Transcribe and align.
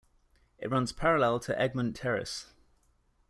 It 0.57 0.71
runs 0.71 0.93
parallel 0.93 1.39
to 1.41 1.61
Egmont 1.61 1.95
Terrace. 1.95 2.55